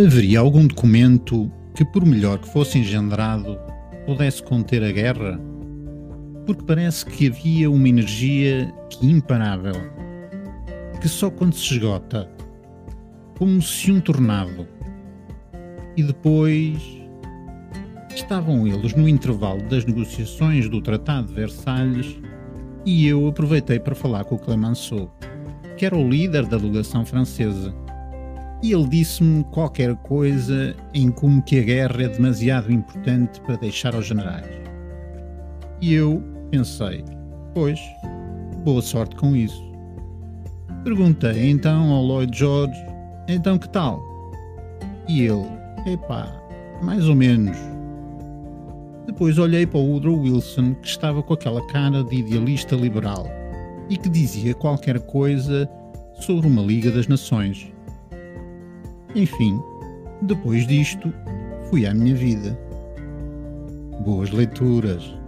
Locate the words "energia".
7.86-8.72